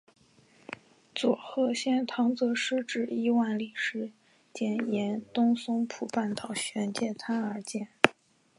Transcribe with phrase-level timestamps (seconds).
[1.13, 4.11] 佐贺县唐津市至伊万里市
[4.51, 7.87] 间沿东松浦半岛玄界滩而建。